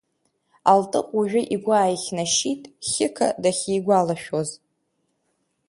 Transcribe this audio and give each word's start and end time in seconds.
Алҭыҟә 0.71 1.09
уажәы 1.17 1.41
игәы 1.53 1.73
ааихьнашьит 1.77 2.61
Хьықа 2.89 3.27
дахьигәалашәоз. 3.41 4.49